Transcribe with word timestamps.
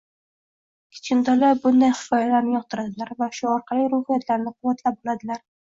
Kichkintoylar 0.95 1.61
bunday 1.67 1.93
hikoyalarni 1.99 2.57
yoqtiradilar 2.57 3.15
va 3.23 3.31
shu 3.41 3.53
orqali 3.59 3.89
ruhiyatlarini 3.97 4.57
quvvatlab 4.59 5.01
oladilar. 5.07 5.51